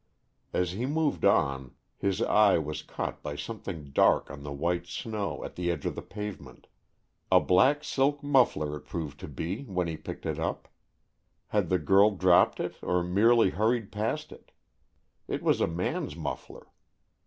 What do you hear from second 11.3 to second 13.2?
Had the girl dropped it or